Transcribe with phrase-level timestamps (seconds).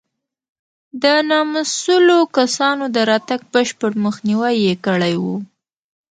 [1.03, 5.25] د نامسوولو کسانو د راتګ بشپړ مخنیوی یې کړی و.